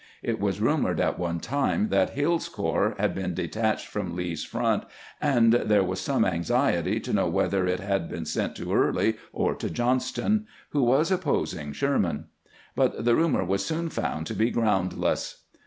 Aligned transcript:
It 0.23 0.39
was 0.39 0.59
rumored 0.59 0.99
at 0.99 1.19
one 1.19 1.39
time 1.39 1.89
that 1.89 2.09
Hill's 2.15 2.49
corps 2.49 2.95
had 2.97 3.13
been 3.13 3.35
detached 3.35 3.85
from 3.85 4.15
Lee's 4.15 4.43
front, 4.43 4.83
and 5.21 5.53
there 5.53 5.83
was 5.83 6.01
some 6.01 6.25
anxiety 6.25 6.99
to 6.99 7.13
know 7.13 7.27
whether 7.27 7.67
it 7.67 7.79
had 7.79 8.09
been 8.09 8.25
sent 8.25 8.55
to 8.55 8.73
Early 8.73 9.17
or 9.31 9.53
to 9.53 9.69
Johnston, 9.69 10.47
who 10.69 10.81
was 10.81 11.11
opposing 11.11 11.71
Sherman; 11.71 12.25
but 12.75 13.05
the 13.05 13.15
rumor 13.15 13.45
was 13.45 13.63
soon 13.63 13.89
found 13.89 14.25
to 14.25 14.33
be 14.33 14.49
ground 14.49 14.93
less. 14.97 15.43